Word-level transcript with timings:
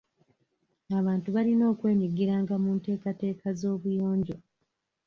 Abantu 0.99 1.27
balina 1.35 1.63
okwenyigiranga 1.73 2.53
mu 2.63 2.71
nteekateeka 2.77 3.47
z'obuyonjo. 3.59 4.35